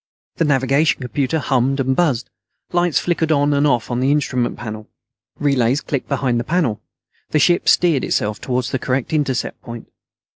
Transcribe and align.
The 0.37 0.45
navigation 0.45 0.99
computer 0.99 1.37
hummed 1.37 1.79
and 1.79 1.95
buzzed; 1.95 2.27
lights 2.71 2.97
flickered 2.99 3.31
on 3.31 3.53
and 3.53 3.67
off 3.67 3.91
on 3.91 3.99
the 3.99 4.11
instrument 4.11 4.57
panel; 4.57 4.89
relays 5.37 5.79
clicked 5.81 6.09
behind 6.09 6.39
the 6.39 6.43
panel. 6.43 6.81
The 7.29 7.37
ship 7.37 7.69
steered 7.69 8.03
itself 8.03 8.41
toward 8.41 8.65
the 8.65 8.79
correct 8.79 9.13
intercept 9.13 9.61
point. 9.61 9.91